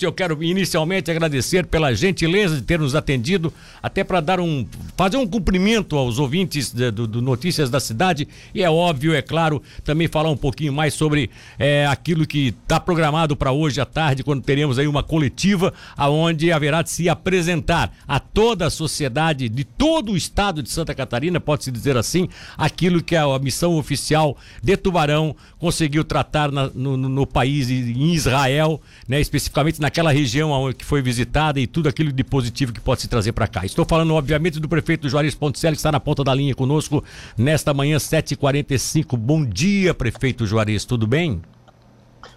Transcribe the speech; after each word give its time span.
minutos 0.00 0.02
eu 0.02 0.12
quero 0.12 0.42
inicialmente 0.42 1.10
agradecer 1.10 1.66
pela 1.66 1.94
gentileza 1.94 2.56
de 2.56 2.62
ter 2.62 2.78
nos 2.78 2.94
atendido, 2.94 3.52
até 3.82 4.02
para 4.02 4.20
dar 4.20 4.40
um 4.40 4.66
fazer 4.96 5.16
um 5.16 5.26
cumprimento 5.26 5.96
aos 5.96 6.18
ouvintes 6.18 6.72
de, 6.72 6.90
do, 6.90 7.06
do, 7.06 7.22
Notícias 7.22 7.70
da 7.70 7.80
Cidade. 7.80 8.26
E 8.54 8.62
é 8.62 8.70
óbvio, 8.70 9.14
é 9.14 9.22
claro, 9.22 9.62
também 9.84 10.08
falar 10.08 10.30
um 10.30 10.36
pouquinho 10.36 10.72
mais 10.72 10.94
sobre 10.94 11.30
é, 11.58 11.86
aquilo 11.86 12.26
que 12.26 12.48
está 12.48 12.80
programado 12.80 13.36
para 13.36 13.52
hoje 13.52 13.80
à 13.80 13.86
tarde, 13.86 14.24
quando 14.24 14.42
teremos 14.42 14.78
aí 14.78 14.86
uma 14.86 15.02
coletiva 15.02 15.72
aonde 15.96 16.52
haverá 16.52 16.82
de 16.82 16.90
se 16.90 17.08
apresentar 17.08 17.92
a 18.06 18.18
toda 18.18 18.66
a 18.66 18.70
sociedade 18.70 19.48
de 19.48 19.64
todo 19.64 20.12
o 20.12 20.16
estado 20.16 20.62
de 20.62 20.70
Santa 20.70 20.94
Catarina, 20.94 21.40
pode-se 21.40 21.70
dizer 21.70 21.96
assim, 21.96 22.28
aquilo 22.56 23.02
que 23.02 23.16
a 23.16 23.38
missão 23.38 23.76
oficial 23.76 24.36
de 24.62 24.76
Tubarão 24.76 25.34
conseguiu 25.58 26.04
tratar 26.04 26.50
na, 26.50 26.68
no, 26.68 26.96
no, 26.96 27.26
país, 27.26 27.70
em 27.70 28.12
Israel, 28.12 28.80
né, 29.08 29.20
especificamente 29.20 29.80
naquela 29.90 30.12
região 30.12 30.72
que 30.72 30.84
foi 30.84 31.02
visitada 31.02 31.58
e 31.58 31.66
tudo 31.66 31.88
aquilo 31.88 32.12
de 32.12 32.22
positivo 32.22 32.72
que 32.72 32.80
pode 32.80 33.00
se 33.00 33.08
trazer 33.08 33.32
para 33.32 33.48
cá. 33.48 33.66
Estou 33.66 33.84
falando, 33.84 34.14
obviamente, 34.14 34.60
do 34.60 34.68
prefeito 34.68 35.08
Juarez 35.08 35.34
Ponticelli, 35.34 35.74
que 35.74 35.80
está 35.80 35.90
na 35.90 35.98
ponta 35.98 36.22
da 36.22 36.32
linha 36.32 36.54
conosco 36.54 37.02
nesta 37.36 37.74
manhã, 37.74 37.96
7h45. 37.96 39.16
Bom 39.16 39.44
dia, 39.44 39.92
prefeito 39.92 40.46
Juarez, 40.46 40.84
tudo 40.84 41.08
bem? 41.08 41.42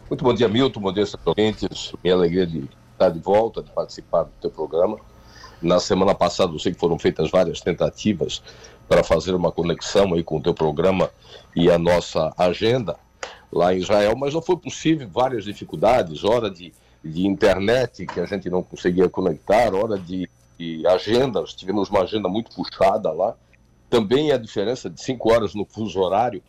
Muito 0.09 0.23
bom 0.23 0.33
dia, 0.33 0.47
Milton, 0.47 0.79
bom 0.79 0.91
dia, 0.91 1.03
ouvintes. 1.23 1.93
Minha 2.03 2.15
alegria 2.15 2.47
de 2.47 2.67
estar 2.93 3.09
de 3.09 3.19
volta, 3.19 3.61
de 3.61 3.69
participar 3.69 4.23
do 4.23 4.31
teu 4.41 4.49
programa. 4.49 4.97
Na 5.61 5.79
semana 5.79 6.15
passada, 6.15 6.51
eu 6.51 6.57
sei 6.57 6.73
que 6.73 6.79
foram 6.79 6.97
feitas 6.97 7.29
várias 7.29 7.61
tentativas 7.61 8.41
para 8.89 9.03
fazer 9.03 9.35
uma 9.35 9.51
conexão 9.51 10.15
aí 10.15 10.23
com 10.23 10.37
o 10.37 10.41
teu 10.41 10.55
programa 10.55 11.07
e 11.55 11.69
a 11.69 11.77
nossa 11.77 12.33
agenda 12.35 12.95
lá 13.51 13.75
em 13.75 13.77
Israel, 13.77 14.15
mas 14.17 14.33
não 14.33 14.41
foi 14.41 14.57
possível, 14.57 15.07
várias 15.07 15.43
dificuldades, 15.43 16.23
hora 16.23 16.49
de, 16.49 16.73
de 17.03 17.27
internet 17.27 18.05
que 18.05 18.19
a 18.19 18.25
gente 18.25 18.49
não 18.49 18.63
conseguia 18.63 19.09
conectar, 19.09 19.73
hora 19.73 19.97
de, 19.97 20.29
de 20.57 20.85
agendas, 20.87 21.53
tivemos 21.53 21.89
uma 21.89 22.03
agenda 22.03 22.29
muito 22.29 22.55
puxada 22.55 23.11
lá. 23.11 23.35
Também 23.89 24.31
a 24.31 24.37
diferença 24.37 24.89
de 24.89 25.01
cinco 25.01 25.31
horas 25.31 25.53
no 25.53 25.65
fuso 25.65 25.99
horário 25.99 26.41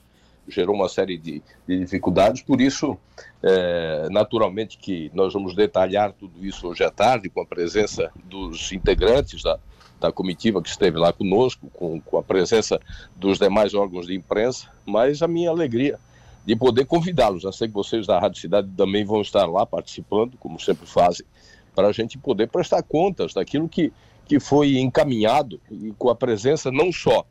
gerou 0.49 0.75
uma 0.75 0.89
série 0.89 1.17
de, 1.17 1.43
de 1.67 1.79
dificuldades, 1.79 2.43
por 2.43 2.61
isso, 2.61 2.97
é, 3.43 4.09
naturalmente, 4.11 4.77
que 4.77 5.11
nós 5.15 5.33
vamos 5.33 5.55
detalhar 5.55 6.13
tudo 6.13 6.45
isso 6.45 6.69
hoje 6.69 6.85
à 6.85 6.91
tarde, 6.91 7.31
com 7.31 7.41
a 7.41 7.47
presença 7.47 8.13
dos 8.25 8.71
integrantes 8.73 9.43
da, 9.43 9.59
da 9.99 10.13
comitiva 10.13 10.63
que 10.63 10.69
esteve 10.69 10.99
lá 10.99 11.13
conosco, 11.13 11.69
com, 11.73 12.01
com 12.01 12.19
a 12.19 12.23
presença 12.23 12.79
dos 13.17 13.39
demais 13.39 13.75
órgãos 13.75 14.07
de 14.07 14.15
imprensa, 14.15 14.69
mas 14.85 15.23
a 15.23 15.29
minha 15.29 15.51
alegria 15.51 15.99
de 16.45 16.55
poder 16.55 16.85
convidá-los. 16.85 17.43
Já 17.43 17.53
sei 17.53 17.69
que 17.69 17.75
vocês 17.75 18.07
da 18.07 18.19
Rádio 18.19 18.41
Cidade 18.41 18.69
também 18.77 19.05
vão 19.05 19.21
estar 19.21 19.47
lá 19.47 19.65
participando, 19.65 20.37
como 20.39 20.61
sempre 20.61 20.87
fazem, 20.87 21.27
para 21.75 21.89
a 21.89 21.93
gente 21.93 22.19
poder 22.19 22.49
prestar 22.49 22.83
contas 22.83 23.33
daquilo 23.35 23.69
que, 23.69 23.93
que 24.27 24.39
foi 24.39 24.79
encaminhado 24.79 25.61
e 25.71 25.93
com 25.99 26.09
a 26.09 26.15
presença 26.15 26.71
não 26.71 26.93
só 26.93 27.25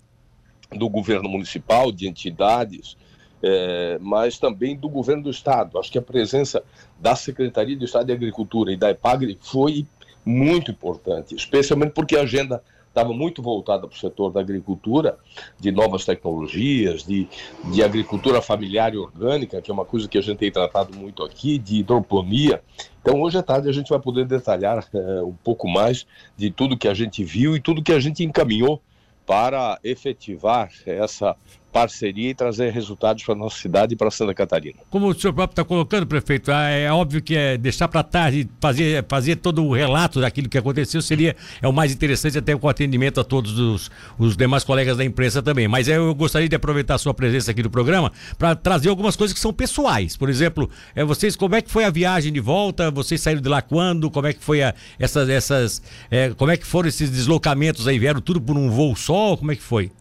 do 0.71 0.89
governo 0.89 1.29
municipal, 1.29 1.91
de 1.91 2.07
entidades, 2.07 2.97
é, 3.41 3.97
mas 4.01 4.39
também 4.39 4.75
do 4.75 4.89
governo 4.89 5.23
do 5.23 5.29
estado. 5.29 5.77
Acho 5.77 5.91
que 5.91 5.97
a 5.97 6.01
presença 6.01 6.63
da 6.99 7.15
Secretaria 7.15 7.75
de 7.75 7.85
Estado 7.85 8.07
de 8.07 8.13
Agricultura 8.13 8.71
e 8.71 8.77
da 8.77 8.89
EPAGRE 8.89 9.37
foi 9.39 9.85
muito 10.25 10.71
importante, 10.71 11.35
especialmente 11.35 11.91
porque 11.91 12.15
a 12.15 12.21
agenda 12.21 12.63
estava 12.93 13.11
muito 13.11 13.41
voltada 13.41 13.87
para 13.87 13.95
o 13.95 13.99
setor 13.99 14.31
da 14.31 14.39
agricultura, 14.39 15.17
de 15.59 15.71
novas 15.71 16.05
tecnologias, 16.05 17.03
de, 17.03 17.27
de 17.71 17.83
agricultura 17.83 18.39
familiar 18.39 18.93
e 18.93 18.97
orgânica, 18.97 19.59
que 19.59 19.71
é 19.71 19.73
uma 19.73 19.83
coisa 19.83 20.07
que 20.07 20.17
a 20.17 20.21
gente 20.21 20.37
tem 20.37 20.51
tratado 20.51 20.95
muito 20.95 21.23
aqui, 21.23 21.57
de 21.57 21.77
hidroponia. 21.77 22.61
Então, 23.01 23.19
hoje 23.19 23.37
à 23.37 23.41
tarde, 23.41 23.67
a 23.67 23.71
gente 23.71 23.89
vai 23.89 23.99
poder 23.99 24.25
detalhar 24.25 24.87
é, 24.93 25.23
um 25.23 25.33
pouco 25.43 25.67
mais 25.67 26.05
de 26.37 26.51
tudo 26.51 26.77
que 26.77 26.87
a 26.87 26.93
gente 26.93 27.23
viu 27.23 27.55
e 27.55 27.59
tudo 27.59 27.81
que 27.81 27.91
a 27.91 27.99
gente 27.99 28.23
encaminhou 28.23 28.79
para 29.25 29.79
efetivar 29.83 30.69
essa 30.85 31.35
parceria 31.73 32.29
e 32.29 32.35
trazer 32.35 32.71
resultados 32.71 33.23
para 33.23 33.33
a 33.33 33.37
nossa 33.37 33.57
cidade 33.57 33.95
e 33.95 33.97
para 33.97 34.11
Santa 34.11 34.33
Catarina. 34.33 34.77
Como 34.91 35.07
o 35.07 35.13
senhor 35.13 35.33
próprio 35.33 35.53
está 35.53 35.65
colocando, 35.65 36.05
prefeito, 36.05 36.51
ah, 36.51 36.69
é 36.69 36.91
óbvio 36.91 37.21
que 37.21 37.35
é 37.35 37.57
deixar 37.57 37.87
para 37.87 38.03
tarde, 38.03 38.47
fazer, 38.61 39.03
fazer 39.09 39.37
todo 39.37 39.65
o 39.65 39.73
relato 39.73 40.21
daquilo 40.21 40.47
que 40.47 40.57
aconteceu 40.57 41.01
seria 41.01 41.35
é 41.61 41.67
o 41.67 41.73
mais 41.73 41.91
interessante, 41.91 42.37
até 42.37 42.55
com 42.55 42.69
atendimento 42.69 43.19
a 43.19 43.23
todos 43.23 43.57
os, 43.57 43.91
os 44.19 44.37
demais 44.37 44.63
colegas 44.63 44.95
da 44.97 45.03
imprensa 45.03 45.41
também. 45.41 45.67
Mas 45.67 45.87
eu 45.87 46.13
gostaria 46.13 46.47
de 46.47 46.55
aproveitar 46.55 46.95
a 46.95 46.97
sua 46.99 47.13
presença 47.13 47.49
aqui 47.49 47.63
no 47.63 47.71
programa 47.71 48.11
para 48.37 48.55
trazer 48.55 48.89
algumas 48.89 49.15
coisas 49.15 49.33
que 49.33 49.39
são 49.39 49.51
pessoais. 49.51 50.15
Por 50.15 50.29
exemplo, 50.29 50.69
é, 50.95 51.03
vocês, 51.03 51.35
como 51.35 51.55
é 51.55 51.61
que 51.61 51.71
foi 51.71 51.85
a 51.85 51.89
viagem 51.89 52.31
de 52.31 52.39
volta? 52.39 52.91
Vocês 52.91 53.19
saíram 53.19 53.41
de 53.41 53.49
lá 53.49 53.63
quando? 53.63 54.11
Como 54.11 54.27
é 54.27 54.33
que 54.33 54.43
foi 54.43 54.61
a, 54.61 54.75
essas, 54.99 55.27
essas 55.27 55.81
é, 56.11 56.29
como 56.29 56.51
é 56.51 56.57
que 56.57 56.67
foram 56.67 56.87
esses 56.87 57.09
deslocamentos 57.09 57.87
aí? 57.87 57.97
Vieram 57.97 58.21
tudo 58.21 58.39
por 58.39 58.55
um 58.55 58.69
voo 58.69 58.95
só? 58.95 59.35
Como 59.35 59.51
é 59.51 59.55
que 59.55 59.63
foi? 59.63 59.91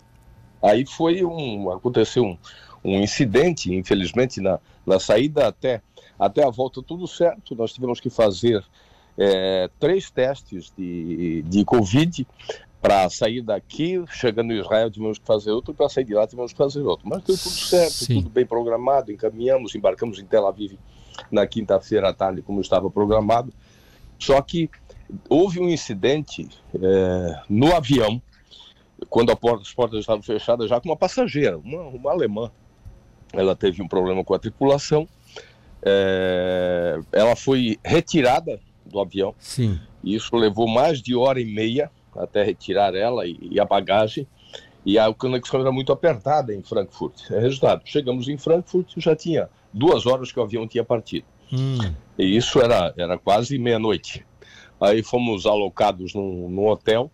Aí 0.62 0.86
foi 0.86 1.24
um. 1.24 1.70
aconteceu 1.70 2.24
um, 2.24 2.38
um 2.84 3.00
incidente, 3.00 3.74
infelizmente, 3.74 4.40
na, 4.40 4.58
na 4.86 4.98
saída 5.00 5.48
até, 5.48 5.82
até 6.18 6.44
a 6.44 6.50
volta, 6.50 6.82
tudo 6.82 7.06
certo. 7.06 7.54
Nós 7.54 7.72
tivemos 7.72 8.00
que 8.00 8.10
fazer 8.10 8.64
é, 9.18 9.68
três 9.78 10.10
testes 10.10 10.72
de, 10.76 11.42
de 11.42 11.64
Covid 11.64 12.26
para 12.80 13.08
sair 13.08 13.42
daqui, 13.42 14.02
chegando 14.08 14.52
em 14.52 14.58
Israel 14.58 14.90
tivemos 14.90 15.16
que 15.16 15.24
fazer 15.24 15.52
outro, 15.52 15.72
para 15.72 15.88
sair 15.88 16.04
de 16.04 16.14
lá 16.14 16.26
tivemos 16.26 16.52
que 16.52 16.58
fazer 16.58 16.82
outro. 16.82 17.08
Mas 17.08 17.22
deu 17.22 17.36
tudo 17.36 17.54
certo, 17.54 17.92
Sim. 17.92 18.14
tudo 18.16 18.30
bem 18.30 18.44
programado, 18.44 19.12
encaminhamos, 19.12 19.74
embarcamos 19.76 20.18
em 20.18 20.24
Tel 20.24 20.46
Aviv 20.46 20.76
na 21.30 21.46
quinta-feira 21.46 22.08
à 22.08 22.12
tarde, 22.12 22.42
como 22.42 22.60
estava 22.60 22.90
programado. 22.90 23.52
Só 24.18 24.42
que 24.42 24.68
houve 25.28 25.60
um 25.60 25.68
incidente 25.68 26.48
é, 26.74 27.40
no 27.48 27.72
avião, 27.74 28.20
quando 29.12 29.36
porta, 29.36 29.60
as 29.60 29.74
portas 29.74 30.00
estavam 30.00 30.22
fechadas, 30.22 30.70
já 30.70 30.80
com 30.80 30.88
uma 30.88 30.96
passageira, 30.96 31.58
uma, 31.58 31.82
uma 31.82 32.10
alemã. 32.10 32.50
Ela 33.30 33.54
teve 33.54 33.82
um 33.82 33.86
problema 33.86 34.24
com 34.24 34.32
a 34.32 34.38
tripulação. 34.38 35.06
É, 35.82 36.98
ela 37.12 37.36
foi 37.36 37.78
retirada 37.84 38.58
do 38.86 38.98
avião. 38.98 39.34
Sim. 39.38 39.78
Isso 40.02 40.34
levou 40.34 40.66
mais 40.66 41.02
de 41.02 41.14
hora 41.14 41.38
e 41.38 41.44
meia 41.44 41.90
até 42.16 42.42
retirar 42.42 42.94
ela 42.94 43.26
e, 43.26 43.36
e 43.50 43.60
a 43.60 43.66
bagagem. 43.66 44.26
E 44.84 44.98
a 44.98 45.12
conexão 45.12 45.60
era 45.60 45.70
muito 45.70 45.92
apertada 45.92 46.54
em 46.54 46.62
Frankfurt. 46.62 47.30
É 47.32 47.38
resultado, 47.38 47.82
chegamos 47.84 48.28
em 48.28 48.38
Frankfurt 48.38 48.96
e 48.96 49.00
já 49.00 49.14
tinha 49.14 49.50
duas 49.74 50.06
horas 50.06 50.32
que 50.32 50.40
o 50.40 50.42
avião 50.42 50.66
tinha 50.66 50.84
partido. 50.84 51.26
Hum. 51.52 51.76
E 52.18 52.34
isso 52.34 52.62
era, 52.62 52.94
era 52.96 53.18
quase 53.18 53.58
meia-noite. 53.58 54.24
Aí 54.80 55.02
fomos 55.02 55.44
alocados 55.44 56.14
num, 56.14 56.48
num 56.48 56.66
hotel 56.66 57.10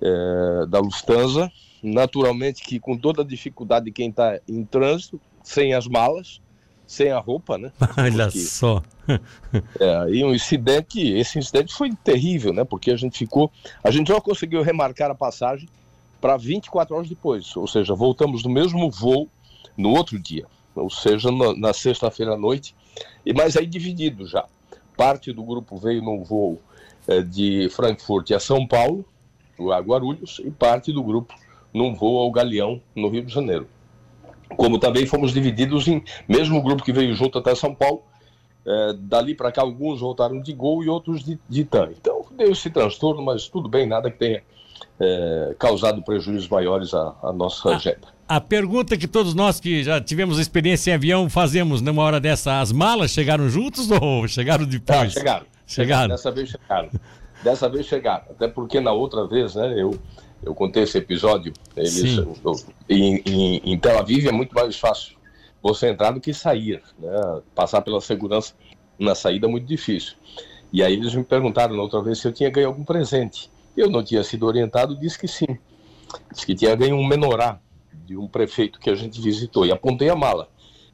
é, 0.00 0.66
da 0.66 0.78
Lufthansa. 0.78 1.50
Naturalmente 1.82 2.62
que 2.62 2.78
com 2.78 2.96
toda 2.96 3.22
a 3.22 3.24
dificuldade 3.24 3.86
de 3.86 3.92
quem 3.92 4.10
está 4.10 4.38
em 4.46 4.64
trânsito, 4.64 5.20
sem 5.42 5.72
as 5.72 5.86
malas, 5.86 6.40
sem 6.86 7.10
a 7.10 7.18
roupa, 7.18 7.56
né? 7.56 7.72
Olha 7.96 8.24
Porque, 8.24 8.38
só. 8.40 8.82
é, 9.78 10.10
e 10.10 10.24
um 10.24 10.34
incidente, 10.34 11.00
esse 11.00 11.38
incidente 11.38 11.72
foi 11.72 11.92
terrível, 12.04 12.52
né? 12.52 12.64
Porque 12.64 12.90
a 12.90 12.96
gente 12.96 13.16
ficou, 13.16 13.50
a 13.82 13.90
gente 13.90 14.12
só 14.12 14.20
conseguiu 14.20 14.62
remarcar 14.62 15.10
a 15.10 15.14
passagem 15.14 15.68
para 16.20 16.36
24 16.36 16.94
horas 16.94 17.08
depois, 17.08 17.56
ou 17.56 17.66
seja, 17.66 17.94
voltamos 17.94 18.44
no 18.44 18.50
mesmo 18.50 18.90
voo 18.90 19.28
no 19.76 19.90
outro 19.90 20.18
dia, 20.18 20.46
ou 20.74 20.90
seja, 20.90 21.30
na, 21.30 21.54
na 21.54 21.72
sexta-feira 21.72 22.34
à 22.34 22.36
noite, 22.36 22.74
e 23.24 23.32
mas 23.32 23.56
aí 23.56 23.66
dividido 23.66 24.26
já. 24.26 24.44
Parte 24.96 25.32
do 25.32 25.42
grupo 25.42 25.78
veio 25.78 26.02
no 26.02 26.22
voo 26.22 26.60
é, 27.08 27.22
de 27.22 27.68
Frankfurt 27.70 28.32
a 28.32 28.40
São 28.40 28.66
Paulo 28.66 29.04
a 29.72 29.78
Guarulhos 29.80 30.40
e 30.44 30.50
parte 30.50 30.92
do 30.92 31.02
grupo 31.02 31.34
num 31.72 31.94
voo 31.94 32.18
ao 32.18 32.30
Galeão, 32.30 32.80
no 32.94 33.08
Rio 33.08 33.24
de 33.24 33.32
Janeiro. 33.32 33.68
Como 34.56 34.78
também 34.78 35.06
fomos 35.06 35.32
divididos 35.32 35.86
em 35.86 36.02
mesmo 36.28 36.60
grupo 36.62 36.82
que 36.82 36.92
veio 36.92 37.14
junto 37.14 37.38
até 37.38 37.54
São 37.54 37.74
Paulo, 37.74 38.02
é, 38.66 38.92
dali 38.98 39.34
para 39.34 39.52
cá 39.52 39.62
alguns 39.62 40.00
voltaram 40.00 40.40
de 40.40 40.52
Gol 40.52 40.82
e 40.82 40.88
outros 40.88 41.24
de, 41.24 41.38
de 41.48 41.64
TAM. 41.64 41.90
Então 41.98 42.24
deu 42.32 42.50
esse 42.50 42.68
transtorno, 42.70 43.22
mas 43.22 43.48
tudo 43.48 43.68
bem, 43.68 43.86
nada 43.86 44.10
que 44.10 44.18
tenha 44.18 44.42
é, 44.98 45.54
causado 45.58 46.02
prejuízos 46.02 46.48
maiores 46.48 46.92
à, 46.92 47.14
à 47.22 47.32
nossa 47.32 47.70
a, 47.70 47.76
agenda. 47.76 48.08
A 48.28 48.40
pergunta 48.40 48.96
que 48.96 49.08
todos 49.08 49.34
nós 49.34 49.58
que 49.58 49.82
já 49.82 50.00
tivemos 50.00 50.38
experiência 50.38 50.90
em 50.90 50.94
avião 50.94 51.28
fazemos 51.30 51.80
numa 51.80 52.02
hora 52.02 52.20
dessa, 52.20 52.60
as 52.60 52.72
malas 52.72 53.10
chegaram 53.10 53.48
juntos 53.48 53.90
ou 53.90 54.26
chegaram 54.28 54.64
depois? 54.64 54.98
Ah, 54.98 55.08
chegaram. 55.08 55.46
Chegaram. 55.66 56.08
Dessa 56.08 56.30
vez 56.32 56.48
chegaram. 56.48 56.90
Dessa 57.42 57.68
vez 57.68 57.86
chegaram. 57.86 58.24
Até 58.30 58.48
porque 58.48 58.80
na 58.80 58.92
outra 58.92 59.26
vez, 59.26 59.54
né, 59.54 59.74
eu, 59.76 59.98
eu 60.42 60.54
contei 60.54 60.82
esse 60.82 60.98
episódio, 60.98 61.52
eles, 61.76 62.18
eu, 62.18 62.54
em, 62.88 63.22
em, 63.24 63.56
em 63.64 63.78
Tel 63.78 63.98
Aviv 63.98 64.26
é 64.26 64.32
muito 64.32 64.54
mais 64.54 64.76
fácil 64.78 65.16
você 65.62 65.88
entrar 65.88 66.10
do 66.12 66.20
que 66.20 66.32
sair. 66.32 66.82
Né? 66.98 67.40
Passar 67.54 67.82
pela 67.82 68.00
segurança 68.00 68.54
na 68.98 69.14
saída 69.14 69.46
é 69.46 69.50
muito 69.50 69.66
difícil. 69.66 70.14
E 70.72 70.82
aí 70.82 70.92
eles 70.92 71.14
me 71.14 71.24
perguntaram 71.24 71.76
na 71.76 71.82
outra 71.82 72.02
vez 72.02 72.18
se 72.18 72.28
eu 72.28 72.32
tinha 72.32 72.50
ganho 72.50 72.68
algum 72.68 72.84
presente. 72.84 73.50
Eu 73.76 73.90
não 73.90 74.02
tinha 74.02 74.22
sido 74.22 74.46
orientado, 74.46 74.98
disse 74.98 75.18
que 75.18 75.28
sim. 75.28 75.58
Disse 76.32 76.46
que 76.46 76.54
tinha 76.54 76.74
ganho 76.74 76.96
um 76.96 77.06
menorá 77.06 77.60
de 77.92 78.16
um 78.16 78.28
prefeito 78.28 78.78
que 78.78 78.90
a 78.90 78.94
gente 78.94 79.20
visitou. 79.20 79.64
E 79.64 79.72
apontei 79.72 80.08
a 80.08 80.16
mala. 80.16 80.48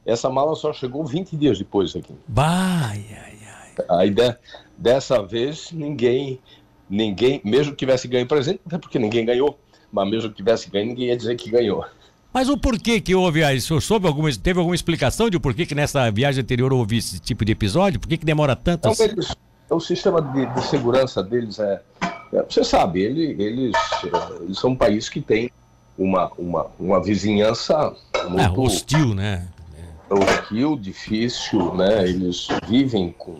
Essa 0.05 0.29
mala 0.29 0.55
só 0.55 0.71
chegou 0.71 1.05
20 1.05 1.35
dias 1.35 1.57
depois 1.57 1.95
aqui. 1.95 2.15
Vai, 2.27 3.05
ai, 3.11 3.39
ai. 3.45 3.85
A 3.89 4.05
ideia, 4.05 4.39
Dessa 4.77 5.23
vez, 5.23 5.71
ninguém, 5.71 6.39
ninguém, 6.89 7.41
mesmo 7.43 7.71
que 7.71 7.77
tivesse 7.79 8.07
ganho 8.07 8.27
presente, 8.27 8.61
até 8.65 8.77
porque 8.77 8.99
ninguém 8.99 9.25
ganhou, 9.25 9.59
mas 9.91 10.09
mesmo 10.09 10.29
que 10.29 10.35
tivesse 10.35 10.69
ganho, 10.69 10.87
ninguém 10.87 11.07
ia 11.07 11.17
dizer 11.17 11.35
que 11.35 11.49
ganhou. 11.49 11.83
Mas 12.33 12.49
o 12.49 12.57
porquê 12.57 13.01
que 13.01 13.15
houve, 13.15 13.43
o 13.43 13.61
senhor 13.61 13.81
soube 13.81 14.05
alguma, 14.05 14.31
teve 14.31 14.59
alguma 14.59 14.75
explicação 14.75 15.29
de 15.29 15.39
por 15.39 15.53
que, 15.55 15.65
que 15.65 15.73
nessa 15.73 16.11
viagem 16.11 16.43
anterior 16.43 16.71
houve 16.71 16.97
esse 16.97 17.19
tipo 17.19 17.43
de 17.43 17.53
episódio? 17.53 17.99
Por 17.99 18.07
que, 18.07 18.17
que 18.17 18.25
demora 18.25 18.55
tanto 18.55 18.79
então, 18.79 18.91
assim? 18.91 19.05
Eles, 19.05 19.35
o 19.69 19.79
sistema 19.79 20.21
de, 20.21 20.45
de, 20.45 20.67
segurança 20.67 21.23
deles 21.23 21.57
é, 21.57 21.81
é 22.33 22.43
você 22.43 22.63
sabe, 22.63 23.01
ele, 23.01 23.35
eles, 23.41 23.75
eles 24.41 24.59
são 24.59 24.71
um 24.71 24.75
país 24.75 25.09
que 25.09 25.19
tem 25.19 25.49
uma, 25.97 26.31
uma, 26.37 26.67
uma 26.79 27.01
vizinhança 27.01 27.95
muito... 28.29 28.39
É, 28.39 28.49
hostil, 28.49 29.15
né? 29.15 29.47
Hostil, 30.09 30.77
difícil, 30.77 31.73
né? 31.73 32.07
Eles 32.07 32.47
vivem 32.67 33.13
com, 33.17 33.39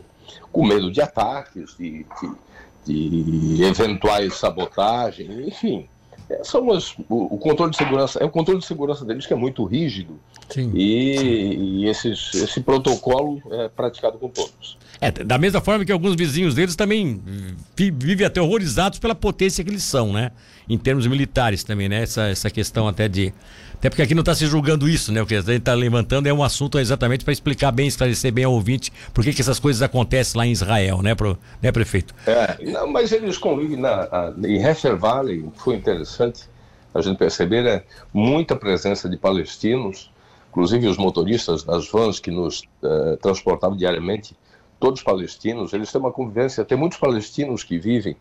com 0.58 0.66
medo 0.66 0.92
de 0.92 1.00
ataques, 1.00 1.78
de, 1.78 2.04
de, 2.84 3.54
de 3.54 3.64
eventuais 3.64 4.34
sabotagens, 4.34 5.30
enfim. 5.48 5.88
É, 6.28 6.44
são 6.44 6.72
as, 6.72 6.98
o, 7.08 7.36
o, 7.36 7.38
controle 7.38 7.70
de 7.70 7.78
segurança, 7.78 8.18
é 8.18 8.26
o 8.26 8.30
controle 8.32 8.60
de 8.60 8.66
segurança 8.66 9.06
deles 9.06 9.28
que 9.28 9.34
é 9.34 9.36
muito 9.36 9.64
rígido. 9.66 10.20
E, 10.56 11.82
e 11.82 11.86
esses, 11.88 12.34
esse 12.34 12.62
protocolo 12.62 13.42
é 13.52 13.68
praticado 13.68 14.18
com 14.18 14.30
todos. 14.30 14.78
É, 15.00 15.12
da 15.12 15.38
mesma 15.38 15.62
forma 15.62 15.86
que 15.86 15.92
alguns 15.92 16.16
vizinhos 16.16 16.56
deles 16.56 16.76
também 16.76 17.22
vivem 17.76 18.26
até 18.26 18.42
horrorizados 18.42 18.98
pela 18.98 19.14
potência 19.14 19.64
que 19.64 19.70
eles 19.70 19.84
são, 19.84 20.12
né? 20.12 20.32
Em 20.68 20.78
termos 20.78 21.06
militares 21.06 21.64
também, 21.64 21.88
né? 21.88 22.04
Essa, 22.04 22.30
essa 22.30 22.50
questão 22.50 22.88
até 22.88 23.08
de. 23.08 23.34
Até 23.76 23.90
porque 23.90 24.02
aqui 24.02 24.16
não 24.16 24.22
está 24.22 24.34
se 24.34 24.48
julgando 24.48 24.90
isso, 24.90 25.12
né? 25.12 25.22
O 25.22 25.26
que 25.26 25.36
a 25.36 25.42
gente 25.42 25.58
está 25.58 25.76
levantando 25.76 26.28
é 26.28 26.34
um 26.34 26.44
assunto 26.44 26.80
exatamente 26.80 27.24
para 27.24 27.32
explicar 27.32 27.72
bem, 27.72 27.88
esclarecer 27.88 28.32
bem 28.32 28.44
ao 28.44 28.54
ouvinte 28.54 28.92
por 29.14 29.24
que, 29.24 29.34
que 29.34 29.42
essas 29.42 29.60
coisas 29.60 29.84
acontecem 29.84 30.38
lá 30.38 30.48
em 30.48 30.52
Israel, 30.52 31.04
né, 31.04 31.14
pro, 31.14 31.38
né 31.62 31.72
prefeito? 31.72 32.16
É, 32.26 32.58
não, 32.72 32.92
mas 32.92 33.12
eles 33.12 33.38
convivem 33.38 33.78
na, 33.78 34.34
em 34.44 34.64
Hefer 34.64 34.98
Valley, 34.98 35.46
foi 35.58 35.76
interessante 35.76 36.46
a 36.94 37.02
gente 37.02 37.18
perceber, 37.18 37.62
né? 37.62 37.84
Muita 38.12 38.56
presença 38.56 39.08
de 39.08 39.16
palestinos, 39.16 40.10
inclusive 40.58 40.88
os 40.88 40.98
motoristas 40.98 41.64
das 41.64 41.88
vans 41.88 42.20
que 42.20 42.32
nos 42.32 42.62
uh, 42.82 43.16
transportavam 43.22 43.78
diariamente 43.78 44.36
todos 44.80 45.04
palestinos, 45.04 45.72
eles 45.72 45.92
têm 45.92 46.02
uma 46.02 46.12
convivência, 46.12 46.66
tem 46.66 46.76
muitos 46.76 46.98
palestinos 46.98 47.64
que 47.64 47.78
vivem 47.78 48.18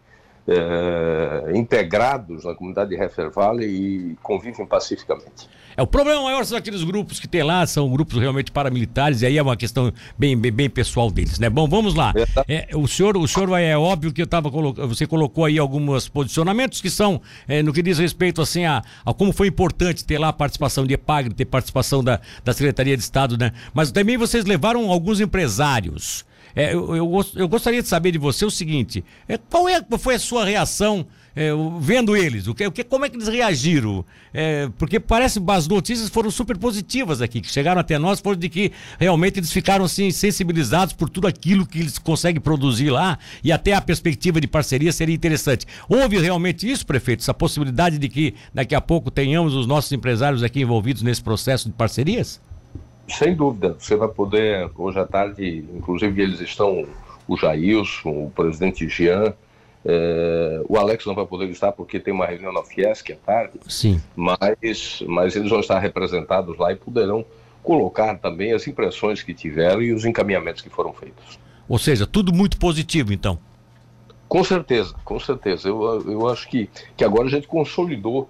é, 0.48 1.52
integrados 1.56 2.44
na 2.44 2.54
comunidade 2.54 2.90
de 2.90 3.02
Heifer 3.02 3.30
Valley 3.30 3.68
e 3.68 4.16
convivem 4.22 4.66
pacificamente. 4.66 5.48
É, 5.76 5.82
o 5.82 5.86
problema 5.86 6.22
maior 6.22 6.44
são 6.44 6.56
aqueles 6.56 6.82
grupos 6.82 7.20
que 7.20 7.28
tem 7.28 7.42
lá, 7.42 7.66
são 7.66 7.90
grupos 7.90 8.18
realmente 8.18 8.50
paramilitares, 8.50 9.20
e 9.20 9.26
aí 9.26 9.36
é 9.36 9.42
uma 9.42 9.56
questão 9.56 9.92
bem, 10.18 10.36
bem, 10.36 10.50
bem 10.50 10.70
pessoal 10.70 11.10
deles, 11.10 11.38
né? 11.38 11.50
Bom, 11.50 11.68
vamos 11.68 11.94
lá. 11.94 12.14
É, 12.48 12.68
o 12.74 12.86
senhor, 12.88 13.16
o 13.16 13.28
senhor 13.28 13.58
é 13.58 13.76
óbvio 13.76 14.12
que 14.12 14.22
eu 14.22 14.26
tava 14.26 14.48
você 14.86 15.06
colocou 15.06 15.44
aí 15.44 15.58
alguns 15.58 16.08
posicionamentos 16.08 16.80
que 16.80 16.88
são 16.88 17.20
é, 17.46 17.62
no 17.62 17.72
que 17.72 17.82
diz 17.82 17.98
respeito 17.98 18.40
assim 18.40 18.64
a, 18.64 18.82
a, 19.04 19.12
como 19.12 19.32
foi 19.32 19.48
importante 19.48 20.04
ter 20.04 20.18
lá 20.18 20.28
a 20.28 20.32
participação 20.32 20.86
de 20.86 20.94
EPAGRE, 20.94 21.34
ter 21.34 21.44
participação 21.44 22.02
da, 22.02 22.20
da 22.42 22.52
Secretaria 22.52 22.96
de 22.96 23.02
Estado, 23.02 23.36
né? 23.36 23.52
Mas 23.74 23.90
também 23.90 24.16
vocês 24.16 24.44
levaram 24.46 24.90
alguns 24.90 25.20
empresários. 25.20 26.24
É, 26.56 26.72
eu, 26.72 26.96
eu, 26.96 27.26
eu, 27.34 27.46
gostaria 27.46 27.82
de 27.82 27.88
saber 27.88 28.12
de 28.12 28.18
você 28.18 28.46
o 28.46 28.50
seguinte: 28.50 29.04
é, 29.28 29.36
qual 29.36 29.68
é, 29.68 29.78
foi 29.98 30.14
a 30.14 30.18
sua 30.18 30.42
reação 30.42 31.06
é, 31.36 31.50
vendo 31.78 32.16
eles? 32.16 32.46
O 32.46 32.54
que, 32.54 32.66
o 32.66 32.72
que, 32.72 32.82
como 32.82 33.04
é 33.04 33.10
que 33.10 33.16
eles 33.16 33.28
reagiram? 33.28 34.02
É, 34.32 34.70
porque 34.78 34.98
parece 34.98 35.38
que 35.38 35.50
as 35.50 35.68
notícias 35.68 36.08
foram 36.08 36.30
super 36.30 36.56
positivas 36.56 37.20
aqui, 37.20 37.42
que 37.42 37.52
chegaram 37.52 37.78
até 37.78 37.98
nós, 37.98 38.20
foram 38.20 38.38
de 38.38 38.48
que 38.48 38.72
realmente 38.98 39.38
eles 39.38 39.52
ficaram 39.52 39.84
assim, 39.84 40.10
sensibilizados 40.10 40.94
por 40.94 41.10
tudo 41.10 41.26
aquilo 41.26 41.66
que 41.66 41.78
eles 41.78 41.98
conseguem 41.98 42.40
produzir 42.40 42.88
lá 42.88 43.18
e 43.44 43.52
até 43.52 43.74
a 43.74 43.80
perspectiva 43.82 44.40
de 44.40 44.46
parceria 44.46 44.92
seria 44.92 45.14
interessante. 45.14 45.66
Houve 45.86 46.18
realmente 46.18 46.68
isso, 46.70 46.86
prefeito? 46.86 47.20
Essa 47.20 47.34
possibilidade 47.34 47.98
de 47.98 48.08
que 48.08 48.34
daqui 48.54 48.74
a 48.74 48.80
pouco 48.80 49.10
tenhamos 49.10 49.54
os 49.54 49.66
nossos 49.66 49.92
empresários 49.92 50.42
aqui 50.42 50.62
envolvidos 50.62 51.02
nesse 51.02 51.22
processo 51.22 51.68
de 51.68 51.74
parcerias? 51.74 52.40
Sem 53.08 53.34
dúvida, 53.34 53.76
você 53.78 53.96
vai 53.96 54.08
poder, 54.08 54.70
hoje 54.74 54.98
à 54.98 55.06
tarde, 55.06 55.64
inclusive 55.74 56.20
eles 56.22 56.40
estão, 56.40 56.86
o 57.28 57.36
Jailson, 57.36 58.26
o 58.26 58.32
presidente 58.34 58.88
Jean, 58.88 59.32
é, 59.84 60.62
o 60.68 60.76
Alex 60.76 61.06
não 61.06 61.14
vai 61.14 61.24
poder 61.24 61.48
estar 61.48 61.70
porque 61.70 62.00
tem 62.00 62.12
uma 62.12 62.26
reunião 62.26 62.52
na 62.52 62.62
Fiesc 62.64 63.12
à 63.12 63.16
tarde, 63.16 63.60
Sim. 63.68 64.02
Mas, 64.16 65.02
mas 65.06 65.36
eles 65.36 65.48
vão 65.48 65.60
estar 65.60 65.78
representados 65.78 66.58
lá 66.58 66.72
e 66.72 66.76
poderão 66.76 67.24
colocar 67.62 68.16
também 68.18 68.52
as 68.52 68.66
impressões 68.66 69.22
que 69.22 69.32
tiveram 69.32 69.80
e 69.80 69.92
os 69.92 70.04
encaminhamentos 70.04 70.62
que 70.62 70.68
foram 70.68 70.92
feitos. 70.92 71.38
Ou 71.68 71.78
seja, 71.78 72.06
tudo 72.06 72.32
muito 72.32 72.58
positivo, 72.58 73.12
então. 73.12 73.38
Com 74.28 74.42
certeza, 74.42 74.94
com 75.04 75.18
certeza. 75.20 75.68
Eu, 75.68 76.02
eu 76.10 76.28
acho 76.28 76.48
que, 76.48 76.68
que 76.96 77.04
agora 77.04 77.26
a 77.26 77.30
gente 77.30 77.46
consolidou 77.46 78.28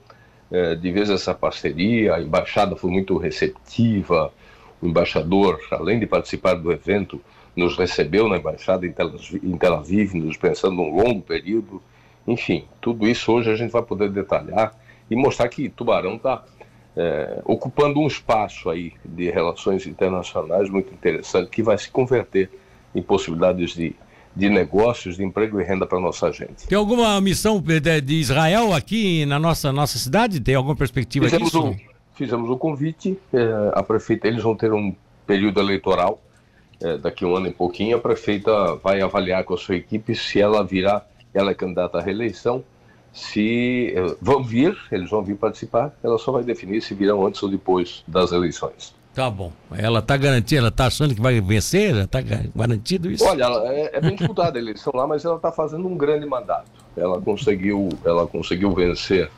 é, 0.51 0.75
de 0.75 0.93
vez 0.93 1.11
essa 1.11 1.35
parceria, 1.35 2.15
a 2.15 2.23
embaixada 2.23 2.77
foi 2.77 2.91
muito 2.91 3.17
receptiva, 3.17 4.33
o 4.81 4.87
embaixador, 4.87 5.61
além 5.71 5.99
de 5.99 6.07
participar 6.07 6.55
do 6.55 6.73
evento, 6.73 7.21
nos 7.57 7.77
recebeu 7.77 8.29
na 8.29 8.37
embaixada 8.37 8.87
em 8.87 8.93
Tel 8.93 9.75
Aviv, 9.75 10.15
nos 10.15 10.37
pensando 10.37 10.77
num 10.77 10.95
longo 10.95 11.23
período. 11.23 11.83
Enfim, 12.27 12.65
tudo 12.81 13.07
isso 13.07 13.33
hoje 13.33 13.51
a 13.51 13.57
gente 13.57 13.71
vai 13.71 13.83
poder 13.83 14.11
detalhar 14.11 14.75
e 15.11 15.17
mostrar 15.17 15.49
que 15.49 15.69
Tubarão 15.69 16.17
está 16.17 16.45
é, 16.97 17.41
ocupando 17.45 18.01
um 18.01 18.07
espaço 18.07 18.69
aí 18.69 18.93
de 19.05 19.31
relações 19.31 19.87
internacionais 19.87 20.69
muito 20.69 20.93
interessante 20.93 21.51
que 21.51 21.63
vai 21.63 21.79
se 21.79 21.91
converter 21.91 22.51
em 22.95 23.03
possibilidades 23.03 23.75
de, 23.75 23.95
de 24.35 24.49
negócios, 24.51 25.17
de 25.17 25.25
emprego 25.25 25.61
e 25.61 25.65
renda 25.65 25.87
para 25.87 26.01
nossa 26.01 26.33
gente. 26.33 26.67
Tem 26.67 26.77
alguma 26.77 27.19
missão 27.21 27.61
de, 27.61 27.81
de, 28.01 28.15
Israel 28.15 28.73
aqui 28.73 29.25
na 29.27 29.39
nossa, 29.39 29.73
nossa 29.73 29.99
cidade? 29.99 30.41
Tem 30.41 30.55
alguma 30.55 30.77
perspectiva 30.77 31.27
Fizemos 31.27 31.51
disso? 31.51 31.65
Um, 31.65 31.77
fizemos 32.17 32.51
o 32.51 32.57
convite, 32.57 33.19
é, 33.33 33.71
a 33.75 33.83
prefeita, 33.83 34.27
eles 34.27 34.43
vão 34.43 34.57
ter 34.57 34.73
um 34.73 34.95
período 35.27 35.61
eleitoral, 35.61 36.21
é, 36.83 36.97
daqui 36.97 37.25
um 37.25 37.37
ano 37.37 37.47
e 37.47 37.53
pouquinho, 37.53 37.97
a 37.97 38.01
prefeita 38.01 38.75
vai 38.77 39.01
avaliar 39.01 39.45
com 39.45 39.55
a 39.55 39.59
sua 39.59 39.77
equipe 39.77 40.15
se 40.15 40.41
ela 40.41 40.65
virá, 40.65 41.05
ela 41.33 41.51
é 41.51 41.55
candidata 41.55 41.99
à 41.99 42.03
reeleição, 42.03 42.65
se 43.13 43.95
é, 43.95 44.17
vão 44.21 44.43
vir, 44.43 44.77
eles 44.91 45.11
vão 45.11 45.23
vir 45.23 45.37
participar, 45.37 45.93
ela 46.03 46.19
só 46.19 46.33
vai 46.33 46.43
definir 46.43 46.83
se 46.83 46.95
virão 46.95 47.27
antes 47.27 47.43
ou 47.43 47.49
depois 47.49 48.03
das 48.07 48.33
eleições. 48.33 48.95
Tá 49.15 49.31
bom. 49.31 49.51
Ela 49.75 50.01
está 50.01 50.15
garantida, 50.19 50.61
ela 50.61 50.69
está 50.69 50.89
achando 50.89 51.15
que 51.15 51.23
vai 51.23 51.41
vencer? 51.41 51.97
Está 51.97 52.21
garantido 52.21 53.11
isso? 53.11 53.25
Olha, 53.25 53.47
é, 53.65 53.97
é, 53.97 54.01
bem 54.03 54.15
disputada 54.15 54.59
a 54.59 54.61
eleição 54.61 54.93
lá, 54.95 55.07
mas 55.07 55.25
ela 55.25 55.37
está 55.37 55.51
fazendo 55.51 55.89
um 55.89 55.97
grande 55.97 56.27
mandato. 56.27 56.71
Ela 56.95 57.19
conseguiu, 57.19 57.89
ela 58.05 58.27
conseguiu 58.27 58.73
vencer 58.73 59.31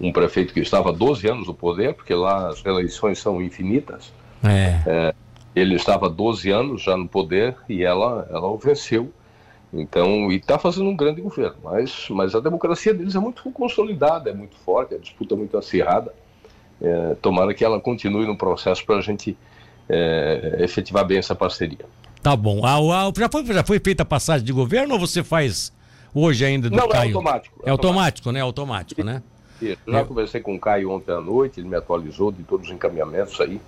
um 0.00 0.12
prefeito 0.12 0.52
que 0.52 0.60
estava 0.60 0.92
12 0.92 1.28
anos 1.28 1.46
no 1.46 1.54
poder, 1.54 1.94
porque 1.94 2.14
lá 2.14 2.48
as 2.48 2.64
eleições 2.64 3.18
são 3.18 3.40
infinitas. 3.40 4.12
É. 4.42 4.82
É, 4.86 5.14
ele 5.54 5.74
estava 5.76 6.10
12 6.10 6.50
anos 6.50 6.82
já 6.82 6.96
no 6.96 7.08
poder 7.08 7.56
e 7.68 7.84
ela, 7.84 8.26
ela 8.30 8.48
o 8.48 8.58
venceu. 8.58 9.12
Então, 9.72 10.30
e 10.30 10.36
está 10.36 10.58
fazendo 10.58 10.88
um 10.88 10.96
grande 10.96 11.20
governo. 11.20 11.56
Mas, 11.62 12.06
mas 12.10 12.34
a 12.34 12.40
democracia 12.40 12.94
deles 12.94 13.14
é 13.14 13.18
muito 13.18 13.50
consolidada, 13.50 14.30
é 14.30 14.34
muito 14.34 14.56
forte, 14.58 14.94
a 14.94 14.98
disputa 14.98 15.34
é 15.34 15.36
muito 15.36 15.56
acirrada. 15.56 16.14
É, 16.80 17.16
tomara 17.20 17.52
que 17.54 17.64
ela 17.64 17.80
continue 17.80 18.26
no 18.26 18.36
processo 18.36 18.84
para 18.84 18.96
a 18.96 19.00
gente 19.00 19.36
é, 19.88 20.58
efetivar 20.60 21.04
bem 21.04 21.18
essa 21.18 21.34
parceria. 21.34 21.86
Tá 22.22 22.36
bom. 22.36 22.64
Ah, 22.64 22.78
ah, 22.78 23.12
já, 23.16 23.28
foi, 23.28 23.44
já 23.44 23.64
foi 23.64 23.80
feita 23.80 24.02
a 24.02 24.06
passagem 24.06 24.44
de 24.44 24.52
governo 24.52 24.94
ou 24.94 25.00
você 25.00 25.22
faz 25.22 25.72
hoje 26.14 26.44
ainda 26.44 26.70
do 26.70 26.76
Não, 26.76 26.88
Caio? 26.88 27.10
é 27.10 27.14
automático. 27.14 27.62
É 27.66 27.70
automático, 27.70 28.32
né? 28.32 28.40
Automático, 28.40 29.04
né? 29.04 29.22
Já 29.86 29.98
é. 29.98 30.04
conversei 30.04 30.40
com 30.40 30.54
o 30.54 30.60
Caio 30.60 30.90
ontem 30.90 31.12
à 31.12 31.20
noite, 31.20 31.60
ele 31.60 31.68
me 31.68 31.76
atualizou 31.76 32.30
de 32.30 32.42
todos 32.42 32.68
os 32.68 32.74
encaminhamentos 32.74 33.40
aí. 33.40 33.60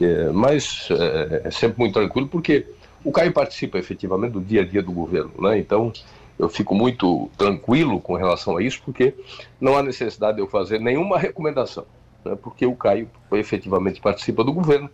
É, 0.00 0.30
mas 0.30 0.88
é, 0.90 1.42
é, 1.44 1.50
sempre 1.50 1.78
muito 1.78 1.94
tranquilo, 1.94 2.26
porque 2.28 2.66
o 3.04 3.12
Caio 3.12 3.32
participa 3.32 3.78
efetivamente 3.78 4.32
do 4.32 4.40
dia 4.40 4.62
a 4.62 4.64
dia 4.64 4.82
do 4.82 4.92
governo, 4.92 5.32
né? 5.38 5.58
Então 5.58 5.92
eu 6.38 6.48
fico 6.48 6.74
muito 6.74 7.30
tranquilo 7.36 8.00
com 8.00 8.14
relação 8.14 8.56
a 8.56 8.62
isso, 8.62 8.80
porque 8.84 9.14
não 9.60 9.76
há 9.76 9.82
necessidade 9.82 10.36
de 10.36 10.42
eu 10.42 10.48
fazer 10.48 10.80
nenhuma 10.80 11.18
recomendação, 11.18 11.84
né? 12.24 12.36
porque 12.40 12.66
o 12.66 12.74
Caio 12.74 13.08
efetivamente 13.32 14.00
participa 14.00 14.42
do 14.42 14.52
governo 14.52 14.90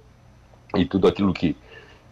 e 0.77 0.85
tudo 0.85 1.09
aquilo 1.09 1.33
que, 1.33 1.57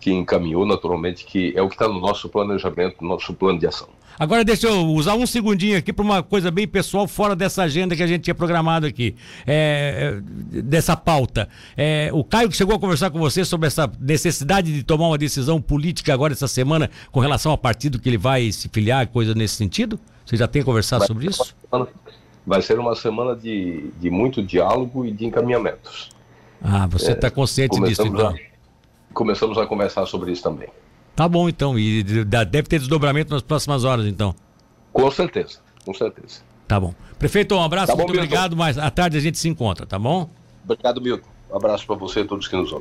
que 0.00 0.12
encaminhou, 0.12 0.66
naturalmente, 0.66 1.24
que 1.24 1.52
é 1.56 1.62
o 1.62 1.68
que 1.68 1.74
está 1.74 1.88
no 1.88 2.00
nosso 2.00 2.28
planejamento, 2.28 2.96
no 3.00 3.08
nosso 3.08 3.32
plano 3.34 3.58
de 3.58 3.66
ação. 3.66 3.88
Agora 4.18 4.44
deixa 4.44 4.66
eu 4.66 4.84
usar 4.86 5.14
um 5.14 5.26
segundinho 5.26 5.78
aqui 5.78 5.92
para 5.92 6.04
uma 6.04 6.22
coisa 6.24 6.50
bem 6.50 6.66
pessoal, 6.66 7.06
fora 7.06 7.36
dessa 7.36 7.62
agenda 7.62 7.94
que 7.94 8.02
a 8.02 8.06
gente 8.06 8.22
tinha 8.22 8.34
programado 8.34 8.84
aqui, 8.84 9.14
é, 9.46 10.20
é, 10.52 10.60
dessa 10.60 10.96
pauta. 10.96 11.48
É, 11.76 12.10
o 12.12 12.24
Caio 12.24 12.48
que 12.48 12.56
chegou 12.56 12.74
a 12.74 12.80
conversar 12.80 13.10
com 13.10 13.18
você 13.18 13.44
sobre 13.44 13.68
essa 13.68 13.88
necessidade 14.00 14.72
de 14.74 14.82
tomar 14.82 15.06
uma 15.06 15.18
decisão 15.18 15.62
política 15.62 16.12
agora 16.12 16.32
essa 16.32 16.48
semana 16.48 16.90
com 17.12 17.20
relação 17.20 17.52
ao 17.52 17.58
partido 17.58 18.00
que 18.00 18.08
ele 18.08 18.18
vai 18.18 18.50
se 18.50 18.68
filiar, 18.68 19.06
coisa 19.06 19.34
nesse 19.34 19.54
sentido? 19.54 20.00
Você 20.26 20.36
já 20.36 20.48
tem 20.48 20.64
conversado 20.64 21.06
sobre 21.06 21.28
isso? 21.28 21.54
Vai 22.44 22.60
ser 22.60 22.78
uma 22.78 22.96
semana 22.96 23.36
de, 23.36 23.90
de 24.00 24.10
muito 24.10 24.42
diálogo 24.42 25.06
e 25.06 25.12
de 25.12 25.26
encaminhamentos. 25.26 26.10
Ah, 26.60 26.88
você 26.88 27.12
está 27.12 27.28
é, 27.28 27.30
consciente 27.30 27.80
disso, 27.80 28.02
então? 28.02 28.28
A, 28.30 28.34
começamos 29.12 29.58
a 29.58 29.66
conversar 29.66 30.06
sobre 30.06 30.32
isso 30.32 30.42
também. 30.42 30.68
Tá 31.14 31.28
bom, 31.28 31.48
então. 31.48 31.78
E 31.78 32.02
deve 32.02 32.68
ter 32.68 32.78
desdobramento 32.78 33.32
nas 33.32 33.42
próximas 33.42 33.84
horas, 33.84 34.06
então. 34.06 34.34
Com 34.92 35.10
certeza, 35.10 35.58
com 35.84 35.92
certeza. 35.92 36.42
Tá 36.66 36.78
bom. 36.78 36.94
Prefeito, 37.18 37.54
um 37.54 37.62
abraço, 37.62 37.88
tá 37.88 37.92
bom, 37.94 38.02
muito 38.02 38.12
Milton. 38.12 38.24
obrigado, 38.26 38.56
mas 38.56 38.78
à 38.78 38.90
tarde 38.90 39.16
a 39.16 39.20
gente 39.20 39.38
se 39.38 39.48
encontra, 39.48 39.86
tá 39.86 39.98
bom? 39.98 40.30
Obrigado, 40.64 41.00
Milton. 41.00 41.28
Um 41.50 41.56
abraço 41.56 41.86
para 41.86 41.96
você 41.96 42.20
e 42.20 42.24
todos 42.24 42.46
que 42.46 42.54
nos 42.54 42.70
ouvem. 42.70 42.76